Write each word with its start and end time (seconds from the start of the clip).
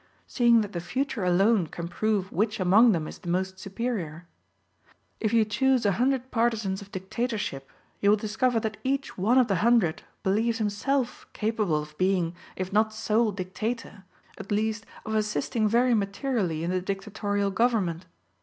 Seeing 0.25 0.61
that 0.61 0.71
the 0.73 0.79
future 0.81 1.23
alone 1.23 1.67
can 1.67 1.87
prove 1.87 2.31
which 2.31 2.59
among 2.59 2.91
them 2.91 3.07
is 3.07 3.19
the 3.19 3.29
must 3.29 3.59
superior. 3.59 4.25
If 5.19 5.31
you 5.31 5.45
choose 5.45 5.85
a 5.85 5.91
hundred 5.91 6.31
partisans 6.31 6.81
of 6.81 6.91
dictatorship, 6.91 7.69
you 7.99 8.09
will 8.09 8.17
discover 8.17 8.59
that 8.61 8.77
each 8.83 9.15
one 9.15 9.37
of 9.37 9.45
the 9.47 9.57
hundred 9.57 10.01
believes 10.23 10.57
himself 10.57 11.27
capable 11.33 11.79
of 11.79 11.95
being, 11.99 12.33
if 12.55 12.73
not 12.73 12.95
sole 12.95 13.31
dictator, 13.31 14.03
at 14.39 14.51
least 14.51 14.87
of 15.05 15.13
assisting 15.13 15.67
very 15.67 15.93
materially 15.93 16.63
in 16.63 16.71
the 16.71 16.81
dictatorial 16.81 17.51
government. 17.51 18.07